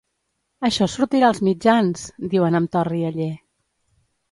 [0.69, 3.31] Això sortirà als mitjans!, diuen amb to rialler.